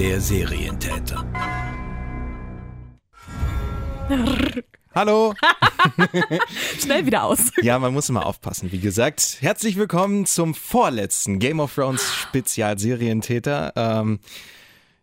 [0.00, 1.26] der Serientäter.
[4.94, 5.34] Hallo.
[6.80, 7.50] Schnell wieder aus.
[7.60, 8.72] Ja, man muss immer aufpassen.
[8.72, 13.74] Wie gesagt, herzlich willkommen zum vorletzten Game of Thrones Spezial Serientäter.
[13.76, 14.20] Ähm,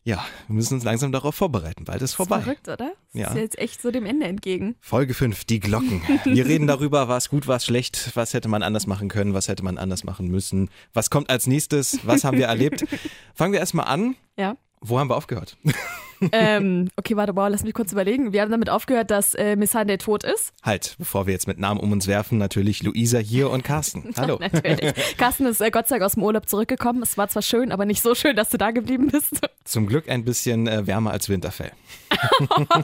[0.04, 1.84] ja, wir müssen uns langsam darauf vorbereiten.
[1.86, 2.42] Bald ist vorbei.
[2.42, 2.94] Verrückt, oder?
[3.14, 3.28] Das Ja.
[3.28, 4.78] ist jetzt echt so dem Ende entgegen.
[4.82, 6.02] Folge 5, die Glocken.
[6.24, 9.64] Wir reden darüber, was gut, was schlecht, was hätte man anders machen können, was hätte
[9.64, 12.84] man anders machen müssen, was kommt als nächstes, was haben wir erlebt.
[13.36, 14.16] Fangen wir erstmal an.
[14.40, 14.58] Ja.
[14.82, 15.58] Wo haben wir aufgehört?
[16.32, 18.32] ähm, okay, warte, wow, lass mich kurz überlegen.
[18.34, 20.54] Wir haben damit aufgehört, dass äh, Missandei tot ist.
[20.64, 24.14] Halt, bevor wir jetzt mit Namen um uns werfen, natürlich Luisa hier und Carsten.
[24.18, 24.38] Hallo.
[24.40, 24.94] Natürlich.
[25.18, 27.02] Carsten ist äh, Gott sei Dank aus dem Urlaub zurückgekommen.
[27.02, 29.42] Es war zwar schön, aber nicht so schön, dass du da geblieben bist.
[29.64, 31.72] Zum Glück ein bisschen äh, wärmer als Winterfell.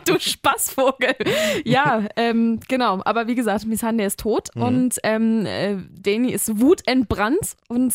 [0.05, 1.15] du Spaßvogel.
[1.63, 3.01] Ja, ähm, genau.
[3.05, 4.61] Aber wie gesagt, Missandei ist tot Mhm.
[4.61, 7.93] und ähm, äh, Dani ist wutentbrannt und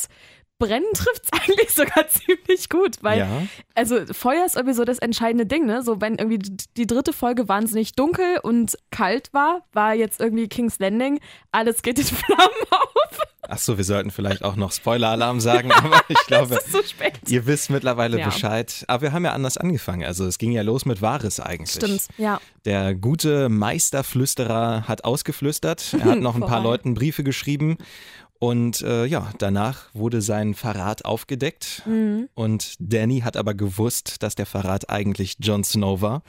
[0.58, 3.28] Brennen trifft es eigentlich sogar ziemlich gut, weil Ja.
[3.74, 5.82] also Feuer ist irgendwie so das entscheidende Ding, ne?
[5.82, 6.38] So wenn irgendwie
[6.76, 11.20] die dritte Folge wahnsinnig dunkel und kalt war, war jetzt irgendwie King's Landing,
[11.52, 13.20] alles geht in Flammen auf.
[13.50, 17.14] Ach so, wir sollten vielleicht auch noch Spoiler-Alarm sagen, aber ich glaube, so spät.
[17.28, 18.26] ihr wisst mittlerweile Ja.
[18.26, 18.84] Bescheid.
[18.88, 20.04] Aber wir haben ja anders angefangen.
[20.04, 21.70] Also es ging ja los mit Varys eigentlich.
[21.76, 22.42] Stimmt, ja.
[22.66, 25.94] Der gute Meisterflüsterer hat ausgeflüstert.
[25.98, 26.62] Er hat noch ein paar.
[26.62, 27.78] Leuten Briefe geschrieben.
[28.40, 31.82] Und äh, ja, danach wurde sein Verrat aufgedeckt.
[31.86, 32.28] Mhm.
[32.34, 36.22] Und Danny hat aber gewusst, dass der Verrat eigentlich Jon Snow war.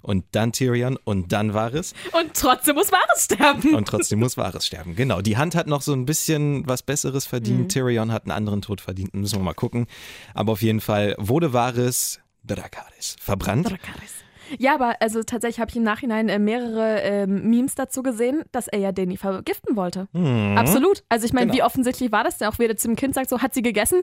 [0.00, 1.92] Und dann Tyrion und dann Varys.
[2.12, 3.74] Und trotzdem muss Varys sterben.
[3.74, 4.94] Und trotzdem muss Varys sterben.
[4.94, 5.22] Genau.
[5.22, 7.62] Die Hand hat noch so ein bisschen was Besseres verdient.
[7.62, 7.68] Mhm.
[7.68, 9.14] Tyrion hat einen anderen Tod verdient.
[9.14, 9.86] Müssen wir mal gucken.
[10.34, 13.70] Aber auf jeden Fall wurde Varys Dracarys verbrannt.
[13.70, 14.25] Dracarys.
[14.58, 18.68] Ja, aber also tatsächlich habe ich im Nachhinein äh, mehrere ähm, Memes dazu gesehen, dass
[18.68, 20.08] er ja Dani vergiften wollte.
[20.12, 20.56] Mhm.
[20.58, 21.02] Absolut.
[21.08, 21.56] Also ich meine, Genau.
[21.58, 23.62] wie offensichtlich war das denn auch, wie er zu dem Kind sagt, so hat sie
[23.62, 24.00] gegessen?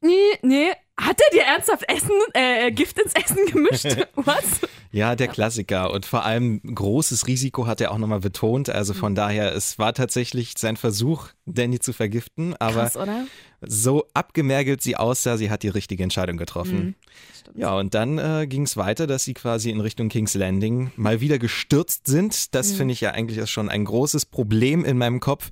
[0.00, 0.68] Nee, nee.
[1.00, 4.06] Hat er dir ernsthaft Essen, äh, Gift ins Essen gemischt?
[4.14, 4.60] Was?
[4.92, 5.90] Ja, der Klassiker.
[5.90, 8.68] Und vor allem großes Risiko hat er auch nochmal betont.
[8.68, 8.98] Also Mhm.
[8.98, 12.54] von daher, es war tatsächlich sein Versuch, Danny zu vergiften.
[12.58, 13.24] Aber Krass, oder?
[13.62, 16.94] so abgemergelt sie aussah, sie hat die richtige Entscheidung getroffen.
[17.40, 17.58] Stimmt.
[17.58, 21.20] Ja, und dann äh, ging es weiter, dass sie quasi in Richtung King's Landing mal
[21.22, 22.54] wieder gestürzt sind.
[22.54, 25.48] Das finde ich ja eigentlich ist schon ein großes Problem in meinem Kopf.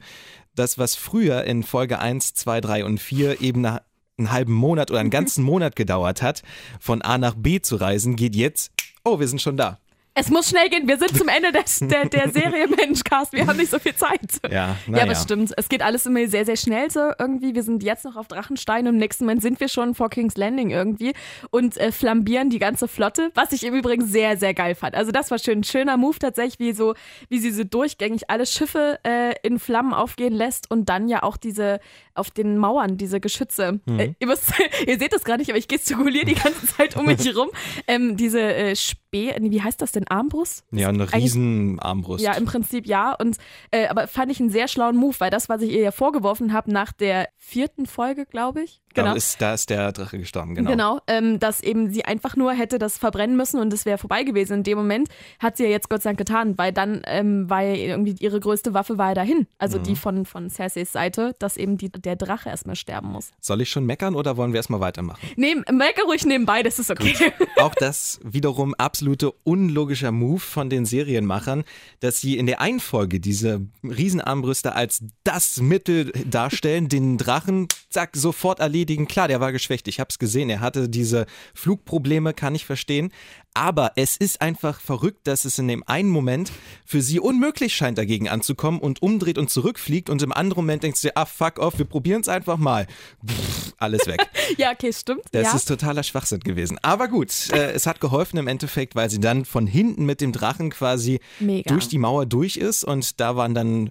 [0.55, 3.81] Das, was früher in Folge 1, 2, 3 und 4 eben nach
[4.21, 6.43] einen halben Monat oder einen ganzen Monat gedauert hat,
[6.79, 8.73] von A nach B zu reisen, geht jetzt,
[9.05, 9.79] oh, wir sind schon da.
[10.21, 10.87] Es muss schnell gehen.
[10.87, 13.33] Wir sind zum Ende des, der, der Serie Menschcast.
[13.33, 14.21] Wir haben nicht so viel Zeit.
[14.45, 15.05] Ja, Ja, naja.
[15.05, 15.51] aber es stimmt.
[15.57, 17.55] Es geht alles immer sehr, sehr schnell so irgendwie.
[17.55, 20.37] Wir sind jetzt noch auf Drachenstein und im nächsten Moment sind wir schon vor King's
[20.37, 21.15] Landing irgendwie
[21.51, 24.95] und äh, flambieren die ganze Flotte, was ich im Übrigen sehr, sehr geil fand.
[24.95, 25.61] Also das war schön.
[25.61, 26.95] Ein schöner Move tatsächlich, wie so,
[27.31, 31.39] wie sie so durchgängig alle Schiffe äh, in Flammen aufgehen lässt und dann ja auch
[31.39, 31.81] diese
[32.15, 33.81] auf den Mauern, diese Geschütze.
[33.89, 34.53] Äh, ihr, müsst,
[34.87, 37.49] ihr seht das gerade nicht, aber ich gestikuliere die ganze Zeit um mich herum.
[37.87, 38.77] Ähm, diese äh,
[39.13, 40.07] Nee, wie heißt das denn?
[40.09, 40.65] Armbrust?
[40.71, 42.23] Ja, eine Riesenarmbrust.
[42.25, 43.13] Ja, im Prinzip ja.
[43.15, 43.37] Und
[43.71, 46.53] äh, aber fand ich einen sehr schlauen Move, weil das, was ich ihr ja vorgeworfen
[46.53, 48.81] habe nach der vierten Folge, glaube ich.
[48.95, 49.15] da, Genau.
[49.15, 50.71] ist, da ist der Drache gestorben, genau.
[50.71, 54.23] Genau, ähm, dass eben sie einfach nur hätte das verbrennen müssen und es wäre vorbei
[54.25, 54.59] gewesen.
[54.59, 57.63] In dem Moment hat sie ja jetzt Gott sei Dank getan, weil dann ähm, war
[57.63, 59.47] ja irgendwie ihre größte Waffe war ja dahin.
[59.59, 59.83] Also Mhm.
[59.85, 63.31] die von, von Cerseis Seite, dass eben die, der Drache erstmal sterben muss.
[63.41, 65.21] Soll ich schon meckern oder wollen wir erstmal weitermachen?
[65.37, 67.15] Nehm, merke ruhig nebenbei, das ist okay.
[67.59, 71.65] Auch das wiederum absolute unlogischer Move von den Serienmachern,
[72.01, 78.11] dass sie in der einen Folge diese Riesenarmbrüste als das Mittel darstellen, den Drachen, zack,
[78.15, 79.09] sofort erledigen.
[79.09, 81.25] Klar, der war geschwächt, ich hab's gesehen, er hatte diese
[81.55, 83.11] Flugprobleme, kann ich verstehen.
[83.55, 86.53] Aber es ist einfach verrückt, dass es in dem einen Moment
[86.85, 91.03] für sie unmöglich scheint, dagegen anzukommen und umdreht und zurückfliegt und im anderen Moment denkst
[91.03, 92.87] du, ah, fuck off, wir probieren es einfach mal.
[93.27, 94.21] Pff, alles weg.
[94.57, 95.23] ja, okay, stimmt.
[95.33, 95.57] Das ja.
[95.57, 96.79] ist totaler Schwachsinn gewesen.
[96.83, 100.33] Aber gut, äh, es hat geholfen im Endeffekt, weil sie dann von hinten mit dem
[100.33, 101.69] Drachen quasi Mega.
[101.69, 103.91] durch die Mauer durch ist und da waren dann,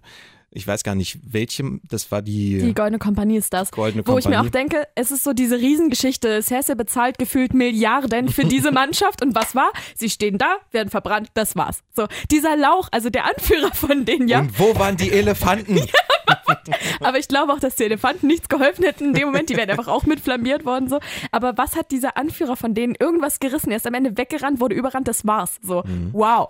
[0.51, 3.71] ich weiß gar nicht, welche, das war die, Die Goldene Kompanie ist das.
[3.71, 4.47] Goldene Wo ich mir Kompanie.
[4.47, 6.41] auch denke, es ist so diese Riesengeschichte.
[6.41, 9.21] Cersei bezahlt gefühlt Milliarden für diese Mannschaft.
[9.21, 9.71] Und was war?
[9.95, 11.81] Sie stehen da, werden verbrannt, das war's.
[11.95, 14.39] So, dieser Lauch, also der Anführer von denen, ja.
[14.39, 15.79] Und wo waren die Elefanten?
[17.01, 19.49] Aber ich glaube auch, dass die Elefanten nichts geholfen hätten in dem Moment.
[19.49, 20.89] Die wären einfach auch mit flambiert worden.
[20.89, 20.99] So.
[21.31, 23.71] Aber was hat dieser Anführer von denen irgendwas gerissen?
[23.71, 25.57] Er ist am Ende weggerannt, wurde überrannt, das war's.
[25.61, 26.09] So, Mhm.
[26.13, 26.49] wow.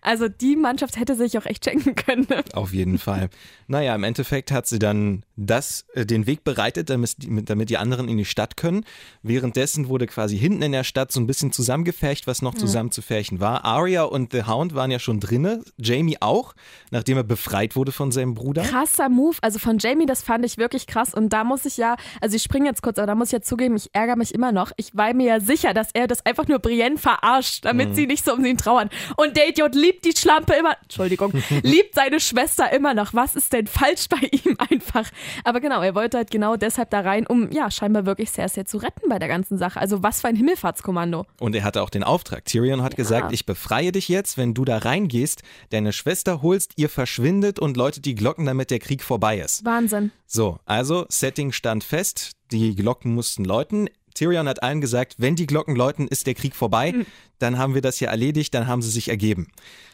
[0.00, 2.26] Also die Mannschaft hätte sich auch echt schenken können.
[2.54, 3.28] Auf jeden Fall.
[3.68, 7.78] Naja, im Endeffekt hat sie dann das, äh, den Weg bereitet, damit die, damit die
[7.78, 8.84] anderen in die Stadt können.
[9.22, 13.02] Währenddessen wurde quasi hinten in der Stadt so ein bisschen zusammengefecht, was noch zusammen zu
[13.02, 13.64] färchen war.
[13.64, 16.54] Arya und The Hound waren ja schon drinne, Jamie auch,
[16.90, 18.62] nachdem er befreit wurde von seinem Bruder.
[18.62, 19.31] Krasser Move.
[19.40, 21.12] Also also von Jamie, das fand ich wirklich krass.
[21.12, 23.42] Und da muss ich ja, also ich springe jetzt kurz, aber da muss ich ja
[23.42, 24.72] zugeben, ich ärgere mich immer noch.
[24.78, 27.94] Ich war mir ja sicher, dass er das einfach nur Brienne verarscht, damit mhm.
[27.94, 28.88] sie nicht so um ihn trauern.
[29.18, 33.12] Und der Idiot liebt die Schlampe immer, Entschuldigung, liebt seine Schwester immer noch.
[33.12, 35.10] Was ist denn falsch bei ihm einfach?
[35.44, 38.78] Aber genau, er wollte halt genau deshalb da rein, um ja scheinbar wirklich Cersei zu
[38.78, 39.78] retten bei der ganzen Sache.
[39.78, 41.26] Also was für ein Himmelfahrtskommando.
[41.40, 42.46] Und er hatte auch den Auftrag.
[42.46, 42.96] Tyrion hat ja.
[42.96, 47.76] gesagt, ich befreie dich jetzt, wenn du da reingehst, deine Schwester holst, ihr verschwindet und
[47.76, 49.64] läutet die Glocken, damit der Krieg vorbei ist.
[49.64, 50.10] Wahnsinn.
[50.26, 53.88] So, also Setting stand fest, die Glocken mussten läuten.
[54.14, 56.92] Tyrion hat allen gesagt, wenn die Glocken läuten, ist der Krieg vorbei.
[56.92, 57.06] Mhm.
[57.38, 59.48] Dann haben wir das hier erledigt, dann haben sie sich ergeben.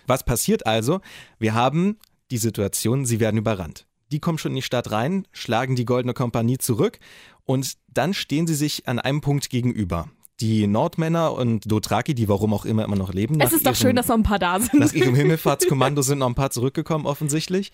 [0.07, 1.01] Was passiert also?
[1.39, 1.99] Wir haben
[2.31, 3.87] die Situation, sie werden überrannt.
[4.11, 6.99] Die kommen schon in die Stadt rein, schlagen die Goldene Kompanie zurück
[7.45, 10.09] und dann stehen sie sich an einem Punkt gegenüber
[10.41, 13.41] die Nordmänner und Dothraki, die warum auch immer immer noch leben.
[13.41, 14.75] Es ist doch schön, dass noch ein paar da sind.
[14.75, 17.73] Nach ihrem Himmelfahrtskommando sind noch ein paar zurückgekommen, offensichtlich.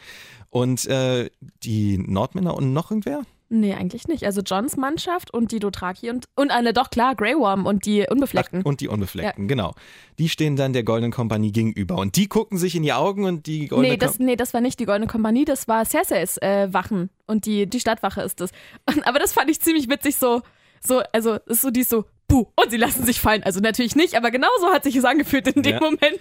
[0.50, 1.30] Und äh,
[1.62, 3.22] die Nordmänner und noch irgendwer?
[3.50, 4.24] Nee, eigentlich nicht.
[4.24, 8.06] Also Johns Mannschaft und die Dothraki und, und eine, doch klar, Grey Worm und die
[8.08, 8.62] Unbefleckten.
[8.62, 9.48] Ach, und die Unbefleckten, ja.
[9.48, 9.74] genau.
[10.18, 13.46] Die stehen dann der Goldenen Kompanie gegenüber und die gucken sich in die Augen und
[13.46, 16.72] die Goldene nee, das, nee, das war nicht die Goldene Kompanie, das war Cerseis äh,
[16.72, 18.50] Wachen und die, die Stadtwache ist das.
[19.04, 20.40] Aber das fand ich ziemlich witzig so,
[20.80, 23.42] so, also ist so die so, puh, und sie lassen sich fallen.
[23.42, 25.80] Also natürlich nicht, aber genauso hat sich es angefühlt in dem ja.
[25.80, 26.20] Moment.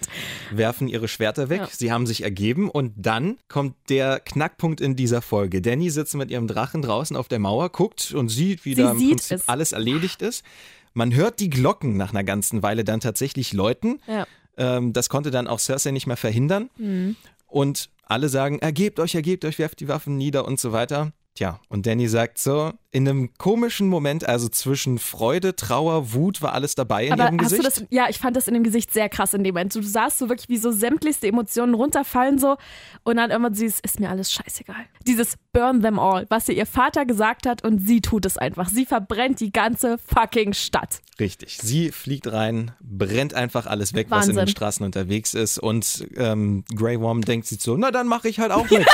[0.50, 1.68] Werfen ihre Schwerter weg, ja.
[1.70, 5.62] sie haben sich ergeben und dann kommt der Knackpunkt in dieser Folge.
[5.62, 8.92] Danny sitzt mit ihrem Drachen draußen auf der Mauer, guckt und sieht, wie sie da
[8.92, 9.48] im Prinzip es.
[9.48, 10.44] alles erledigt ist.
[10.92, 14.00] Man hört die Glocken nach einer ganzen Weile dann tatsächlich läuten.
[14.06, 14.26] Ja.
[14.56, 16.70] Ähm, das konnte dann auch Cersei nicht mehr verhindern.
[16.76, 17.16] Mhm.
[17.48, 21.12] Und alle sagen, ergebt euch, ergebt euch, werft die Waffen nieder und so weiter.
[21.34, 26.52] Tja, und Danny sagt so, in einem komischen Moment, also zwischen Freude, Trauer, Wut, war
[26.52, 27.64] alles dabei in Aber ihrem Gesicht.
[27.64, 29.74] Das, ja, ich fand das in dem Gesicht sehr krass in dem Moment.
[29.74, 32.56] Du sahst so wirklich, wie so sämtlichste Emotionen runterfallen so
[33.02, 34.86] und dann immer dieses, ist mir alles scheißegal.
[35.08, 38.68] Dieses Burn them all, was ihr ihr Vater gesagt hat und sie tut es einfach.
[38.68, 41.00] Sie verbrennt die ganze fucking Stadt.
[41.18, 41.58] Richtig.
[41.60, 44.36] Sie fliegt rein, brennt einfach alles weg, Wahnsinn.
[44.36, 48.06] was in den Straßen unterwegs ist und ähm, Grey Worm denkt sich so, na dann
[48.06, 48.86] mache ich halt auch mit.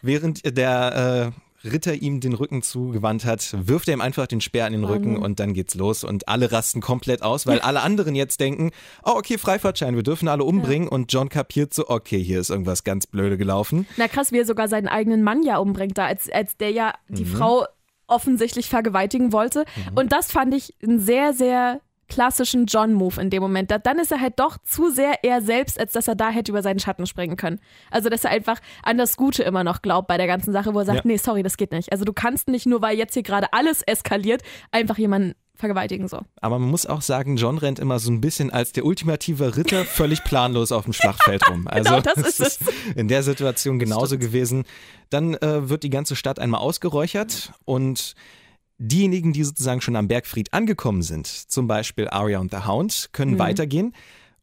[0.00, 4.66] Während der äh, Ritter ihm den Rücken zugewandt hat, wirft er ihm einfach den Speer
[4.66, 7.82] an den Rücken oh und dann geht's los und alle rasten komplett aus, weil alle
[7.82, 8.70] anderen jetzt denken,
[9.04, 10.92] oh okay, Freifahrtschein, wir dürfen alle umbringen ja.
[10.92, 13.86] und John kapiert so, okay, hier ist irgendwas ganz blöde gelaufen.
[13.96, 16.94] Na krass, wie er sogar seinen eigenen Mann ja umbringt, da als, als der ja
[17.08, 17.36] die mhm.
[17.36, 17.66] Frau
[18.06, 19.64] offensichtlich vergewaltigen wollte.
[19.90, 19.98] Mhm.
[19.98, 23.70] Und das fand ich ein sehr, sehr klassischen John-Move in dem Moment.
[23.70, 26.62] dann ist er halt doch zu sehr er selbst, als dass er da hätte über
[26.62, 27.60] seinen Schatten springen können.
[27.90, 30.78] Also, dass er einfach an das Gute immer noch glaubt bei der ganzen Sache, wo
[30.78, 31.02] er sagt, ja.
[31.04, 31.92] nee, sorry, das geht nicht.
[31.92, 36.20] Also, du kannst nicht nur, weil jetzt hier gerade alles eskaliert, einfach jemanden vergewaltigen so.
[36.40, 39.84] Aber man muss auch sagen, John rennt immer so ein bisschen als der ultimative Ritter
[39.84, 41.66] völlig planlos auf dem Schlachtfeld rum.
[41.78, 42.58] Also genau, das ist es.
[42.94, 44.22] in der Situation genauso Stimmt.
[44.22, 44.64] gewesen.
[45.10, 48.14] Dann äh, wird die ganze Stadt einmal ausgeräuchert und
[48.78, 53.32] Diejenigen, die sozusagen schon am Bergfried angekommen sind, zum Beispiel Arya und the Hound, können
[53.32, 53.38] mhm.
[53.38, 53.94] weitergehen.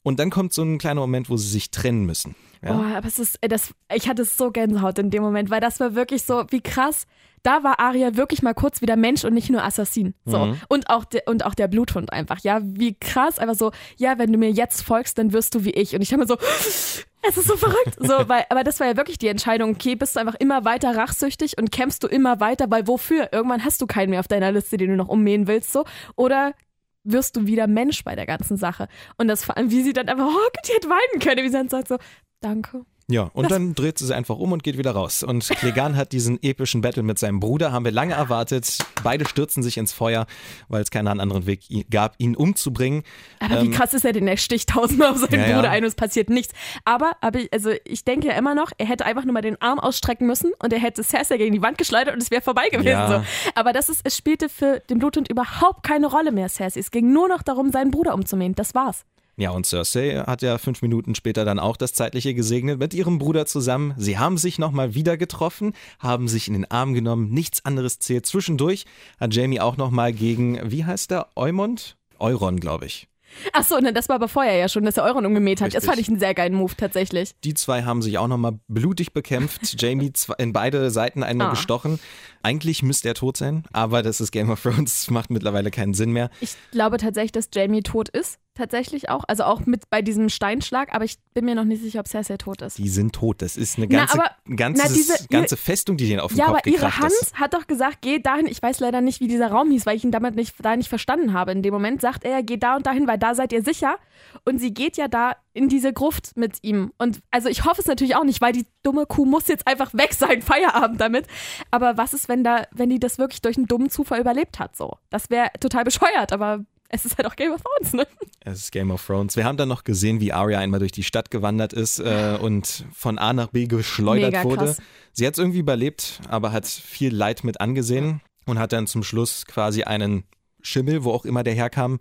[0.03, 2.35] Und dann kommt so ein kleiner Moment, wo sie sich trennen müssen.
[2.61, 2.77] Ja?
[2.77, 5.95] Oh, aber es ist, das, ich hatte so Gänsehaut in dem Moment, weil das war
[5.95, 7.07] wirklich so, wie krass.
[7.45, 10.15] Da war Arya wirklich mal kurz wieder Mensch und nicht nur Assassin.
[10.25, 10.45] So.
[10.45, 10.61] Mhm.
[10.67, 12.59] Und, auch de, und auch der Bluthund einfach, ja.
[12.63, 15.93] Wie krass, einfach so, ja, wenn du mir jetzt folgst, dann wirst du wie ich.
[15.93, 16.37] Und ich habe mir so,
[17.21, 17.97] es ist so verrückt.
[17.99, 20.97] So, weil, aber das war ja wirklich die Entscheidung, okay, bist du einfach immer weiter
[20.97, 23.29] rachsüchtig und kämpfst du immer weiter, weil wofür?
[23.31, 25.85] Irgendwann hast du keinen mehr auf deiner Liste, den du noch ummähen willst, so.
[26.15, 26.55] Oder
[27.03, 28.87] wirst du wieder Mensch bei der ganzen Sache.
[29.17, 31.57] Und das vor allem, wie sie dann einfach, oh, die hätte weinen können, wie sie
[31.57, 31.97] dann sagt so,
[32.41, 32.85] danke.
[33.07, 35.21] Ja, und das dann dreht sie sich einfach um und geht wieder raus.
[35.21, 38.79] Und Clegane hat diesen epischen Battle mit seinem Bruder, haben wir lange erwartet.
[39.03, 40.25] Beide stürzen sich ins Feuer,
[40.69, 43.03] weil es keinen anderen Weg gab, ihn umzubringen.
[43.39, 44.27] Aber ähm, wie krass ist er denn?
[44.27, 46.55] Er sticht tausendmal auf seinen ja, Bruder ein und es passiert nichts.
[46.83, 49.79] Aber, aber also ich denke ja immer noch, er hätte einfach nur mal den Arm
[49.79, 52.87] ausstrecken müssen und er hätte Cersei gegen die Wand geschleudert und es wäre vorbei gewesen.
[52.87, 53.07] Ja.
[53.07, 53.25] So.
[53.53, 56.79] Aber das ist, es spielte für den Bluthund überhaupt keine Rolle mehr, Cersei.
[56.79, 58.55] Es ging nur noch darum, seinen Bruder umzumähen.
[58.55, 59.05] Das war's.
[59.37, 63.17] Ja, und Cersei hat ja fünf Minuten später dann auch das Zeitliche gesegnet mit ihrem
[63.17, 63.93] Bruder zusammen.
[63.97, 68.25] Sie haben sich nochmal wieder getroffen, haben sich in den Arm genommen, nichts anderes zählt.
[68.25, 68.85] Zwischendurch
[69.19, 71.97] hat Jamie auch nochmal gegen, wie heißt der, Eumond?
[72.17, 73.09] Euron, glaube ich.
[73.51, 75.67] Ach so, ne, das war aber vorher ja schon, dass er Euron umgemäht hat.
[75.67, 75.81] Richtig.
[75.81, 77.31] Das fand ich einen sehr geilen Move tatsächlich.
[77.43, 79.75] Die zwei haben sich auch nochmal blutig bekämpft.
[79.81, 81.49] Jamie in beide Seiten einmal ah.
[81.51, 81.99] gestochen.
[82.43, 86.11] Eigentlich müsste er tot sein, aber das ist Game of Thrones, macht mittlerweile keinen Sinn
[86.11, 86.29] mehr.
[86.39, 89.23] Ich glaube tatsächlich, dass Jamie tot ist tatsächlich auch.
[89.27, 92.37] Also auch mit bei diesem Steinschlag, aber ich bin mir noch nicht sicher, ob Cersei
[92.37, 92.77] tot ist.
[92.77, 93.41] Die sind tot.
[93.41, 96.39] Das ist eine ganze, Na, aber- ganzes, na, diese- ganze Festung, die denen auf den
[96.39, 97.39] Ja, Kopf aber ihre gekracht Hand ist.
[97.39, 98.47] hat doch gesagt, geh dahin.
[98.47, 100.89] Ich weiß leider nicht, wie dieser Raum hieß, weil ich ihn damit nicht, da nicht
[100.89, 101.51] verstanden habe.
[101.51, 103.97] In dem Moment sagt er, geh da und dahin, weil da seid ihr sicher.
[104.45, 106.91] Und sie geht ja da in diese Gruft mit ihm.
[106.97, 109.93] Und also ich hoffe es natürlich auch nicht, weil die dumme Kuh muss jetzt einfach
[109.93, 111.27] weg sein, Feierabend damit.
[111.71, 114.75] Aber was ist, wenn da, wenn die das wirklich durch einen dummen Zufall überlebt hat?
[114.75, 116.31] So, das wäre total bescheuert.
[116.33, 118.07] Aber es ist halt auch Game of Thrones, ne?
[118.41, 119.35] Es ist Game of Thrones.
[119.35, 122.85] Wir haben dann noch gesehen, wie Arya einmal durch die Stadt gewandert ist äh, und
[122.93, 124.65] von A nach B geschleudert Mega wurde.
[124.65, 124.77] krass.
[125.13, 129.03] Sie hat es irgendwie überlebt, aber hat viel Leid mit angesehen und hat dann zum
[129.03, 130.25] Schluss quasi einen
[130.65, 131.99] Schimmel, wo auch immer der herkam,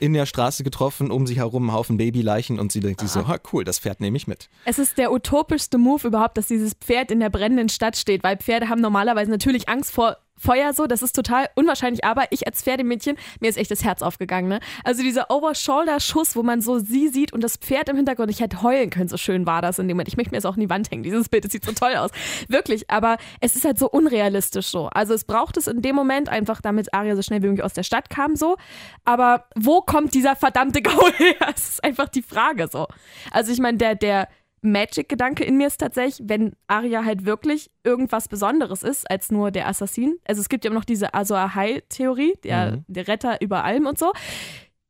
[0.00, 3.28] in der Straße getroffen, um sich herum einen Haufen Babyleichen und sie denkt sich so,
[3.28, 4.48] ha cool, das Pferd nehme ich mit.
[4.64, 8.38] Es ist der utopischste Move überhaupt, dass dieses Pferd in der brennenden Stadt steht, weil
[8.38, 12.62] Pferde haben normalerweise natürlich Angst vor Feuer so, das ist total unwahrscheinlich, aber ich als
[12.62, 14.60] Pferdemädchen, mir ist echt das Herz aufgegangen, ne?
[14.84, 18.62] Also dieser Over-Shoulder-Schuss, wo man so sie sieht und das Pferd im Hintergrund, ich hätte
[18.62, 20.08] heulen können, so schön war das in dem Moment.
[20.08, 21.94] Ich möchte mir das auch in die Wand hängen, dieses Bild, das sieht so toll
[21.96, 22.10] aus.
[22.48, 24.86] Wirklich, aber es ist halt so unrealistisch so.
[24.86, 27.74] Also es braucht es in dem Moment einfach, damit Arya so schnell wie möglich aus
[27.74, 28.56] der Stadt kam so,
[29.04, 31.34] aber wo kommt dieser verdammte Gaul her?
[31.40, 32.86] Das ist einfach die Frage so.
[33.30, 34.28] Also ich meine, der, der
[34.62, 39.68] Magic-Gedanke in mir ist tatsächlich, wenn Arya halt wirklich irgendwas Besonderes ist als nur der
[39.68, 40.18] Assassin.
[40.26, 42.84] Also es gibt ja immer noch diese Azor Ahai-Theorie, der, Mhm.
[42.88, 44.12] der Retter über allem und so.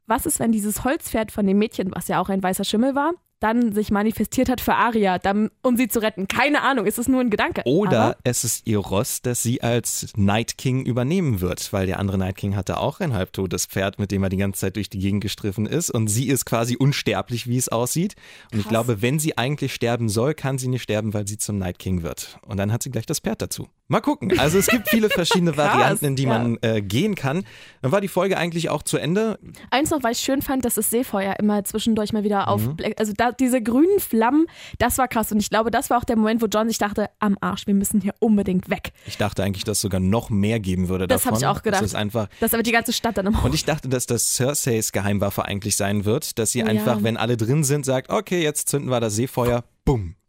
[0.07, 3.13] Was ist, wenn dieses Holzpferd von dem Mädchen, was ja auch ein weißer Schimmel war,
[3.40, 6.28] dann sich manifestiert hat für Arya, dann, um sie zu retten?
[6.28, 7.62] Keine Ahnung, ist es nur ein Gedanke.
[7.64, 11.99] Oder Aber es ist ihr Ross, das sie als Night King übernehmen wird, weil der
[11.99, 14.90] andere Night King hatte auch ein halbtotes Pferd, mit dem er die ganze Zeit durch
[14.90, 18.14] die Gegend gestriffen ist und sie ist quasi unsterblich, wie es aussieht.
[18.52, 18.71] Und ich Krass.
[18.71, 22.02] glaube, wenn sie eigentlich sterben soll, kann sie nicht sterben, weil sie zum Night King
[22.02, 22.38] wird.
[22.47, 23.68] Und dann hat sie gleich das Pferd dazu.
[23.90, 24.38] Mal gucken.
[24.38, 26.28] Also es gibt viele verschiedene Varianten, in die ja.
[26.28, 27.45] man äh, gehen kann.
[27.80, 29.38] Dann war die Folge eigentlich auch zu Ende.
[29.71, 32.66] Eins noch, weil ich schön fand, dass das Seefeuer immer zwischendurch mal wieder auf.
[32.66, 32.76] Mhm.
[32.99, 34.47] Also da, diese grünen Flammen,
[34.78, 35.32] das war krass.
[35.32, 37.75] Und ich glaube, das war auch der Moment, wo John sich dachte, am Arsch, wir
[37.75, 38.92] müssen hier unbedingt weg.
[39.06, 41.35] Ich dachte eigentlich, dass es sogar noch mehr geben würde Das davon.
[41.37, 41.82] hab ich auch gedacht.
[41.82, 44.06] Das ist einfach Das ist aber die ganze Stadt dann im Und ich dachte, dass
[44.06, 46.66] das Cerseis Geheimwaffe eigentlich sein wird, dass sie ja.
[46.66, 50.14] einfach, wenn alle drin sind, sagt, okay, jetzt zünden wir das Seefeuer, bumm.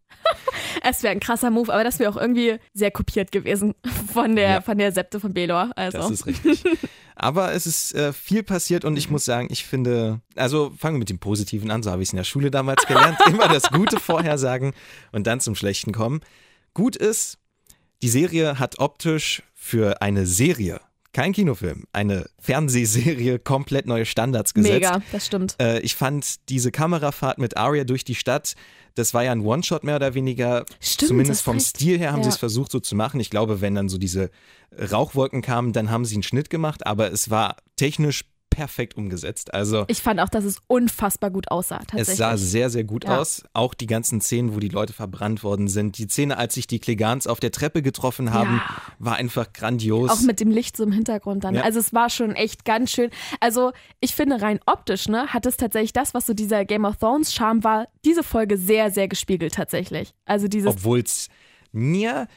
[0.82, 3.76] Es wäre ein krasser Move, aber das wäre auch irgendwie sehr kopiert gewesen
[4.14, 4.62] von der, Ja.
[4.62, 5.72] von der Septe von Belor.
[5.76, 5.98] Also.
[5.98, 6.64] Das ist richtig.
[7.22, 11.00] Aber es ist äh, viel passiert und ich muss sagen, ich finde, also fangen wir
[11.00, 13.64] mit dem Positiven an, so habe ich es in der Schule damals gelernt, immer das
[13.72, 14.72] Gute vorhersagen
[15.12, 16.22] und dann zum Schlechten kommen.
[16.74, 17.38] Gut ist,
[18.02, 20.80] die Serie hat optisch für eine Serie,
[21.14, 24.74] kein Kinofilm, eine Fernsehserie komplett neue Standards gesetzt.
[24.74, 25.56] Mega, das stimmt.
[25.60, 28.56] Äh, ich fand diese Kamerafahrt mit Arya durch die Stadt,
[28.96, 30.66] das war ja ein One-Shot mehr oder weniger.
[30.82, 31.68] Stimmt, Zumindest vom recht.
[31.68, 32.24] Stil her haben Ja.
[32.26, 33.20] sie es versucht so zu machen.
[33.20, 34.30] Ich glaube, wenn dann so diese
[34.78, 39.54] Rauchwolken kamen, dann haben sie einen Schnitt gemacht, aber es war technisch perfekt umgesetzt.
[39.54, 43.20] Also Ich fand auch, dass es unfassbar gut aussah, es sah sehr, sehr gut Ja.
[43.20, 43.44] aus.
[43.54, 45.98] Auch die ganzen Szenen, wo die Leute verbrannt worden sind.
[45.98, 48.76] Die Szene, als sich die Klegans auf der Treppe getroffen haben, Ja.
[49.00, 50.10] war einfach grandios.
[50.10, 51.56] Auch mit dem Licht so im Hintergrund dann.
[51.56, 51.62] Ja.
[51.62, 53.10] Also es war schon echt ganz schön.
[53.40, 56.98] Also ich finde rein optisch, ne, hat es tatsächlich das, was so dieser Game of
[56.98, 60.14] Thrones Charme war, diese Folge sehr, sehr gespiegelt tatsächlich.
[60.26, 61.30] Also dieses, Obwohl es
[61.72, 62.28] mir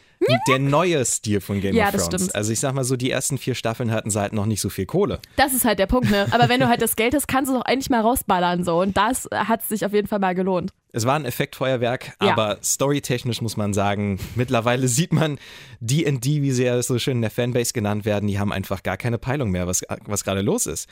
[0.49, 2.23] der neue Stil von Game Ja, of das Thrones.
[2.23, 2.35] stimmt.
[2.37, 4.69] Also ich sag mal so, die ersten vier Staffeln hatten sie halt noch nicht so
[4.69, 5.21] viel Kohle.
[5.37, 6.27] das ist halt der Punkt, ne.
[6.31, 8.81] Aber wenn du halt das Geld hast, kannst du es auch eigentlich mal rausballern so.
[8.81, 10.73] Und das hat sich auf jeden Fall mal gelohnt.
[10.95, 12.33] Es war ein Effektfeuerwerk, Ja.
[12.33, 15.39] aber storytechnisch muss man sagen, mittlerweile sieht man
[15.81, 18.99] D&D, wie sie ja so schön in der Fanbase genannt werden, die haben einfach gar
[18.99, 20.89] keine Peilung mehr, was, was gerade los ist.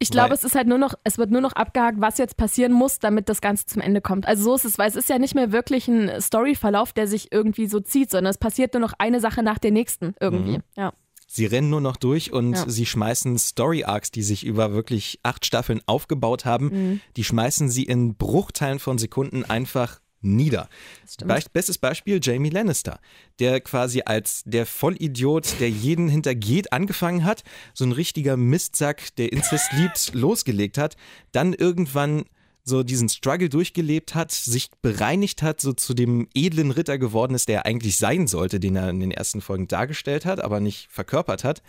[0.00, 2.72] Ich glaube, es ist halt nur noch, es wird nur noch abgehakt, was jetzt passieren
[2.72, 4.26] muss, damit das Ganze zum Ende kommt.
[4.26, 7.30] Also so ist es, weil es ist ja nicht mehr wirklich ein Storyverlauf, der sich
[7.30, 10.58] irgendwie so zieht, sondern es passiert nur noch eine Sache nach der nächsten irgendwie.
[10.76, 10.92] Ja.
[11.34, 12.68] Sie rennen nur noch durch und Ja.
[12.68, 17.00] sie schmeißen Story-Arcs, die sich über wirklich acht Staffeln aufgebaut haben, Mhm.
[17.16, 20.68] die schmeißen sie in Bruchteilen von Sekunden einfach nieder.
[21.52, 23.00] bestes Beispiel Jamie Lannister,
[23.40, 27.42] der quasi als der Vollidiot, der jeden hintergeht, angefangen hat,
[27.74, 30.96] so ein richtiger Mistsack, der Inzest liebt, losgelegt hat,
[31.32, 32.24] dann irgendwann
[32.64, 37.48] so diesen Struggle durchgelebt hat, sich bereinigt hat, so zu dem edlen Ritter geworden ist,
[37.48, 40.88] der er eigentlich sein sollte, den er in den ersten Folgen dargestellt hat, aber nicht
[40.90, 41.62] verkörpert hat.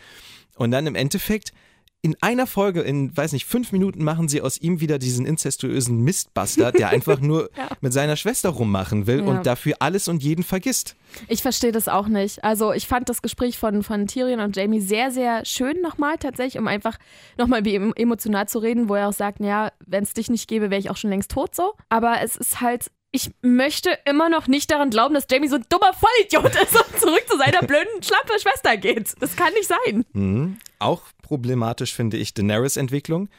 [0.56, 1.52] Und dann im Endeffekt
[2.06, 6.02] in einer Folge, in, weiß nicht, fünf Minuten machen sie aus ihm wieder diesen inzestuösen
[6.04, 7.68] Mistbastard, der einfach nur Ja.
[7.82, 9.26] mit seiner Schwester rummachen will Ja.
[9.26, 10.96] und dafür alles und jeden vergisst.
[11.28, 12.44] Ich verstehe das auch nicht.
[12.44, 16.60] Also ich fand das Gespräch von, von Tyrion und Jamie sehr, sehr schön nochmal tatsächlich,
[16.60, 16.98] um einfach
[17.40, 20.80] nochmal emotional zu reden, wo er auch sagt, ja, wenn es dich nicht gäbe, wäre
[20.80, 21.74] ich auch schon längst tot so.
[21.90, 25.66] Aber es ist halt, ich möchte immer noch nicht daran glauben, dass Jamie so ein
[25.70, 29.16] dummer Vollidiot ist und zurück zu seiner blöden, schlappe Schwester geht.
[29.20, 30.06] Das kann nicht sein.
[30.14, 30.58] Mhm.
[30.80, 33.30] Auch problematisch finde ich Daenerys Entwicklung,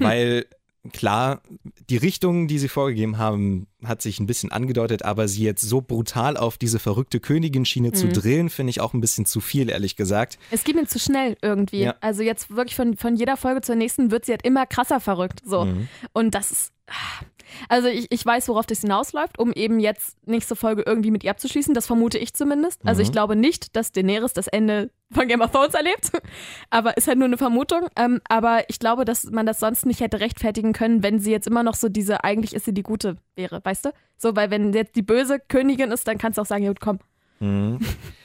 [0.00, 0.46] weil
[0.92, 1.42] klar,
[1.88, 5.80] die Richtung, die sie vorgegeben haben, hat sich ein bisschen angedeutet, aber sie jetzt so
[5.80, 7.94] brutal auf diese verrückte Königin-Schiene mhm.
[7.94, 10.38] zu drillen, finde ich auch ein bisschen zu viel, ehrlich gesagt.
[10.50, 11.82] Es geht mir zu schnell irgendwie.
[11.82, 11.94] Ja.
[12.00, 15.42] Also jetzt wirklich von, von jeder Folge zur nächsten wird sie halt immer krasser verrückt.
[15.44, 15.66] So.
[15.66, 15.88] Mhm.
[16.12, 16.72] Und das ist.
[17.68, 21.30] Also ich, ich weiß, worauf das hinausläuft, um eben jetzt nächste Folge irgendwie mit ihr
[21.30, 21.74] abzuschließen.
[21.74, 22.80] Das vermute ich zumindest.
[22.84, 23.06] Also mhm.
[23.06, 26.12] ich glaube nicht, dass Daenerys das Ende von Game of Thrones erlebt.
[26.70, 27.88] aber ist halt nur eine Vermutung.
[27.96, 31.46] Ähm, aber ich glaube, dass man das sonst nicht hätte rechtfertigen können, wenn sie jetzt
[31.46, 33.90] immer noch so diese, eigentlich ist sie die Gute wäre, weißt du?
[34.16, 36.98] So, weil wenn jetzt die böse Königin ist, dann kannst du auch sagen, gut, komm.
[37.40, 37.78] Mhm.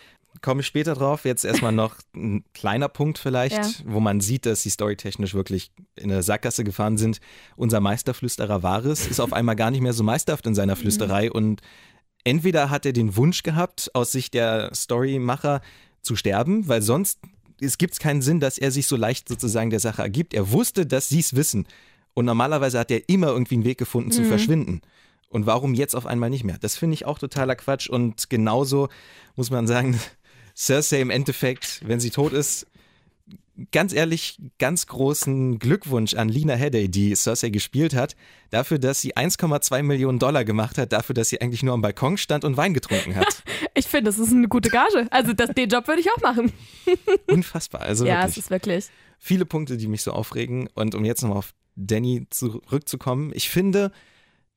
[0.45, 1.25] komme ich später drauf.
[1.25, 3.69] Jetzt erstmal noch ein kleiner Punkt vielleicht, ja.
[3.83, 7.19] wo man sieht, dass sie storytechnisch wirklich in eine Sackgasse gefahren sind.
[7.55, 11.31] Unser Meisterflüsterer Varys ist auf einmal gar nicht mehr so meisterhaft in seiner Flüsterei mhm.
[11.31, 11.61] und
[12.23, 15.61] entweder hat er den Wunsch gehabt, aus Sicht der Storymacher
[16.03, 17.19] zu sterben, weil sonst
[17.59, 20.35] es gibt keinen Sinn, dass er sich so leicht sozusagen der Sache ergibt.
[20.35, 21.65] Er wusste, dass sie es wissen.
[22.13, 24.27] Und normalerweise hat er immer irgendwie einen Weg gefunden zu mhm.
[24.27, 24.81] verschwinden.
[25.29, 26.57] Und warum jetzt auf einmal nicht mehr?
[26.59, 27.89] Das finde ich auch totaler Quatsch.
[27.89, 28.89] Und genauso
[29.35, 29.99] muss man sagen,
[30.55, 32.67] Cersei im Endeffekt, wenn sie tot ist,
[33.71, 38.15] ganz ehrlich, ganz großen Glückwunsch an Lina Headey, die Cersei gespielt hat,
[38.50, 42.17] dafür, dass sie 1,2 Millionen Dollar gemacht hat, dafür, dass sie eigentlich nur am Balkon
[42.17, 43.43] stand und Wein getrunken hat.
[43.74, 45.07] ich finde, das ist eine gute Gage.
[45.12, 46.51] Also das, den Job würde ich auch machen.
[47.27, 47.81] Unfassbar.
[47.81, 48.31] Also ja, wirklich.
[48.31, 48.85] es ist wirklich.
[49.19, 50.69] Viele Punkte, die mich so aufregen.
[50.74, 53.91] Und um jetzt nochmal auf Danny zurückzukommen, ich finde,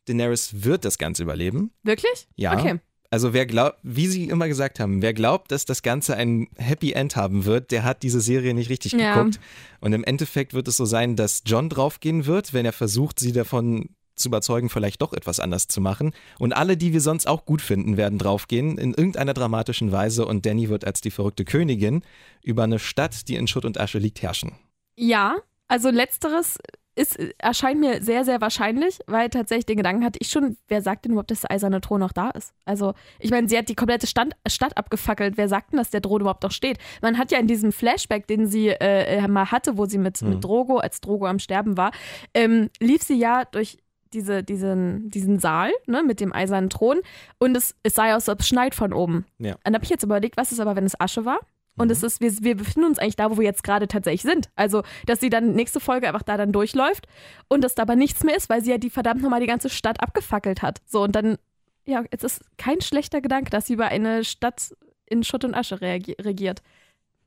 [0.07, 1.71] Daenerys wird das Ganze überleben.
[1.83, 2.29] Wirklich?
[2.37, 2.59] Ja.
[2.59, 2.81] Okay.
[3.11, 6.93] Also wer glaubt, wie Sie immer gesagt haben, wer glaubt, dass das Ganze ein Happy
[6.93, 9.15] End haben wird, der hat diese Serie nicht richtig ja.
[9.15, 9.41] geguckt.
[9.81, 13.33] Und im Endeffekt wird es so sein, dass John draufgehen wird, wenn er versucht, sie
[13.33, 13.89] davon
[14.19, 16.13] zu überzeugen, vielleicht doch etwas anders zu machen.
[16.39, 20.45] Und alle, die wir sonst auch gut finden, werden draufgehen in irgendeiner dramatischen Weise und
[20.45, 22.03] Danny wird als die verrückte Königin
[22.43, 24.53] über eine Stadt, die in Schutt und Asche liegt, herrschen.
[24.97, 25.37] Ja,
[25.69, 26.59] also letzteres
[26.99, 31.05] ist, erscheint mir sehr, sehr wahrscheinlich, weil tatsächlich den Gedanken hatte ich schon, wer sagt
[31.05, 32.53] denn überhaupt, dass der eiserne Thron noch da ist?
[32.65, 35.37] Also, ich meine, sie hat die komplette Stand, Stadt abgefackelt.
[35.37, 36.79] Wer sagt denn, dass der Thron überhaupt noch steht?
[37.01, 40.31] Man hat ja in diesem Flashback, den sie äh, mal hatte, wo sie mit, mhm.
[40.31, 41.93] mit Drogo, als Drogo am Sterben war,
[42.35, 43.79] ähm, lief sie ja durch
[44.13, 47.01] diese, diesen, diesen Saal ne, mit dem eisernen Thron
[47.39, 49.27] und es, es sah ja aus, als ob es schneit von oben.
[49.39, 49.55] Ja.
[49.55, 51.41] Und da habe ich jetzt überlegt, was ist aber, wenn es Asche war?
[51.79, 52.07] Und es mhm.
[52.07, 54.51] ist, wir, wir befinden uns eigentlich da, wo wir jetzt gerade tatsächlich sind.
[54.57, 57.07] Also, dass sie dann nächste Folge einfach da dann durchläuft
[57.49, 59.71] und dass da aber nichts mehr ist, weil sie ja die verdammt nochmal die ganze
[59.71, 60.81] Stadt abgefackelt hat.
[60.87, 61.39] So, und dann,
[61.87, 64.75] ja, es ist kein schlechter Gedanke, dass sie über eine Stadt
[65.07, 66.63] in Schutt und Asche regiert.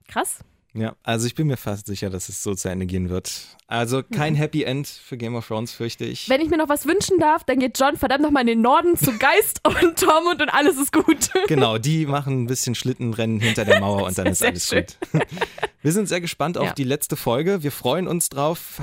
[0.08, 0.44] Krass.
[0.74, 3.32] Ja, also ich bin mir fast sicher, dass es so zu Ende gehen wird.
[3.68, 4.38] Also kein mhm.
[4.38, 6.30] Happy End für Game of Thrones, fürchte ich.
[6.30, 8.96] Wenn ich mir noch was wünschen darf, dann geht John verdammt nochmal in den Norden
[8.98, 11.30] zu Geist und Tormund und alles ist gut.
[11.48, 14.86] Genau, die machen ein bisschen Schlittenrennen hinter der Mauer und dann ist alles schön.
[15.12, 15.28] gut.
[15.82, 16.74] Wir sind sehr gespannt auf ja.
[16.74, 17.64] die letzte Folge.
[17.64, 18.82] Wir freuen uns drauf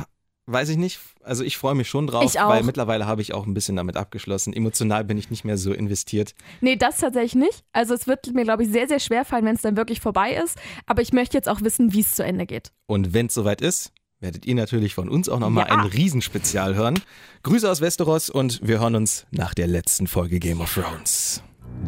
[0.48, 0.98] weiß ich nicht.
[1.28, 4.52] Also ich freue mich schon drauf, weil mittlerweile habe ich auch ein bisschen damit abgeschlossen.
[4.52, 6.34] Emotional bin ich nicht mehr so investiert.
[6.60, 7.64] Nee, das tatsächlich nicht.
[7.72, 10.34] Also es wird mir, glaube ich, sehr, sehr schwer fallen, wenn es dann wirklich vorbei
[10.42, 10.58] ist.
[10.86, 12.72] Aber ich möchte jetzt auch wissen, wie es zu Ende geht.
[12.86, 15.74] Und wenn es soweit ist, werdet ihr natürlich von uns auch nochmal ja.
[15.74, 16.98] ein Riesenspezial hören.
[17.42, 21.42] Grüße aus Westeros und wir hören uns nach der letzten Folge Game of Thrones.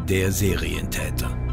[0.08, 1.49] Der Serientäter.